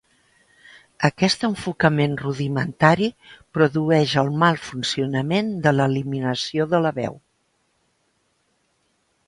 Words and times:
Aquest 1.09 1.43
enfocament 1.47 2.15
rudimentari 2.21 3.09
produeix 3.59 4.15
el 4.23 4.33
mal 4.45 4.59
funcionament 4.69 5.53
de 5.67 5.77
l'eliminació 5.77 6.67
de 6.73 6.81
la 6.87 6.93
veu. 7.01 7.21